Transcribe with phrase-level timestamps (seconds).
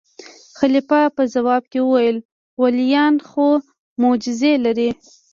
[0.59, 2.17] خلیفه په ځواب کې وویل:
[2.61, 3.47] ولیان خو
[4.01, 4.89] معجزې لري.